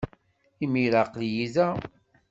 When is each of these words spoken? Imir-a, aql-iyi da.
Imir-a, 0.63 0.99
aql-iyi 1.05 1.45
da. 1.55 1.69